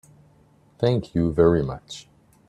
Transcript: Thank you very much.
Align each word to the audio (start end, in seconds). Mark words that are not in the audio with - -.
Thank 0.79 1.13
you 1.13 1.31
very 1.31 1.61
much. 1.61 2.07